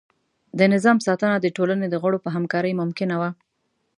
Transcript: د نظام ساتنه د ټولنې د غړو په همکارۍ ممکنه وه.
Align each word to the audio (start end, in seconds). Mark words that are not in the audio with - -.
د 0.59 0.59
نظام 0.73 0.97
ساتنه 1.05 1.35
د 1.41 1.47
ټولنې 1.57 1.87
د 1.89 1.95
غړو 2.03 2.17
په 2.23 2.29
همکارۍ 2.35 2.73
ممکنه 2.81 3.15
وه. 3.21 3.29